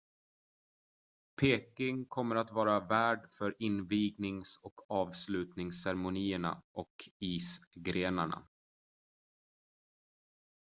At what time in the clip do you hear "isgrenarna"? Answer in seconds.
7.19-8.47